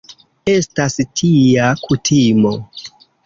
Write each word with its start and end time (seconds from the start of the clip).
Estas 0.53 0.95
tia 1.19 1.67
kutimo. 1.83 2.55